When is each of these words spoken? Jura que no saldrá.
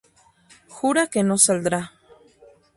Jura 0.75 1.05
que 1.11 1.21
no 1.21 1.37
saldrá. 1.37 1.81